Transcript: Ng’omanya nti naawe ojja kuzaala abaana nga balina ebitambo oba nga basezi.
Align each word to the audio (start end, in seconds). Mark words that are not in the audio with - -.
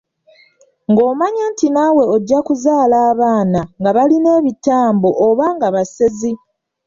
Ng’omanya 0.89 1.43
nti 1.51 1.67
naawe 1.73 2.03
ojja 2.15 2.39
kuzaala 2.47 2.97
abaana 3.11 3.61
nga 3.79 3.91
balina 3.97 4.29
ebitambo 4.39 5.09
oba 5.27 5.45
nga 5.55 5.67
basezi. 5.75 6.31